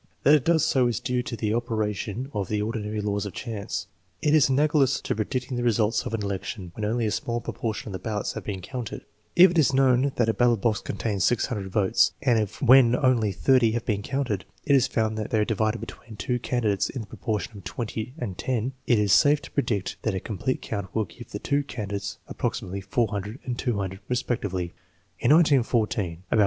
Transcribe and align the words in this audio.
That 0.23 0.33
it 0.33 0.45
does 0.45 0.65
so 0.65 0.87
is 0.87 0.99
due 0.99 1.21
to 1.21 1.35
the 1.35 1.53
opera 1.53 1.93
tion 1.93 2.31
of 2.33 2.47
the 2.49 2.59
ordinary 2.59 3.01
laws 3.01 3.27
of 3.27 3.33
chance. 3.33 3.85
It 4.19 4.33
is 4.33 4.49
analogous 4.49 4.99
to 4.99 5.13
pre 5.13 5.25
dicting 5.25 5.57
the 5.57 5.63
results 5.63 6.07
of 6.07 6.13
an 6.15 6.23
election 6.23 6.71
when 6.73 6.85
only 6.85 7.05
a 7.05 7.11
small 7.11 7.39
propor 7.39 7.75
tion 7.75 7.89
of 7.89 7.93
the 7.93 7.99
ballots 7.99 8.33
have 8.33 8.43
been 8.43 8.61
counted. 8.61 9.05
If 9.35 9.51
it 9.51 9.59
is 9.59 9.75
known 9.75 10.11
that 10.15 10.27
a 10.27 10.33
ballot 10.33 10.59
box 10.59 10.81
contains 10.81 11.23
600 11.25 11.67
votes, 11.71 12.13
and 12.23 12.39
if 12.39 12.63
when 12.63 12.95
only 12.95 13.31
30 13.31 13.73
have 13.73 13.85
been 13.85 14.01
counted 14.01 14.43
it 14.65 14.75
is 14.75 14.87
found 14.87 15.19
that 15.19 15.29
they 15.29 15.37
are 15.37 15.45
divided 15.45 15.77
between 15.77 16.15
two 16.15 16.39
candidates 16.39 16.89
in 16.89 17.01
the 17.01 17.07
proportion 17.07 17.55
of 17.55 17.63
20 17.63 18.15
and 18.17 18.39
10, 18.39 18.73
it 18.87 18.97
is 18.97 19.13
safe 19.13 19.39
to 19.43 19.51
pre 19.51 19.61
dict 19.63 19.97
that 20.01 20.15
a 20.15 20.19
complete 20.19 20.63
count 20.63 20.95
will 20.95 21.05
give 21.05 21.29
the 21.29 21.37
two 21.37 21.61
candidates 21.61 22.17
230 22.27 22.27
THE 22.27 22.33
MEASLHEMENT 22.33 22.33
OF 22.33 22.33
INTELLIGENCE 22.33 22.37
approximately 22.39 22.81
400 22.81 23.39
and 23.45 23.59
200 23.59 23.99
respectively. 24.09 24.73
1 25.19 25.29
In 25.29 25.35
1914 25.35 26.23
about. 26.31 26.39